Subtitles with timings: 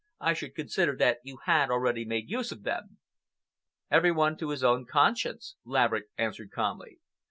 [0.19, 2.97] "I should consider that you had already made use of them."
[3.91, 6.97] "Every one to his own conscience," Laverick answered calmly.